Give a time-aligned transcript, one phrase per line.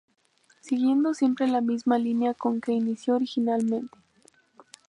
[0.61, 3.95] Siguiendo siempre la misma línea con que inició originalmente.